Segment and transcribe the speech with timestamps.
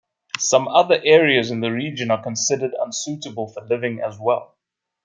[0.39, 4.57] Some other areas in the region are considered unsuitable for living as well.